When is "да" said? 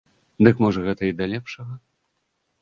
1.19-1.27